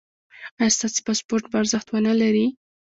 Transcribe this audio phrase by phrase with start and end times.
[0.59, 2.45] ایا ستاسو پاسپورت به ارزښت و نه لري؟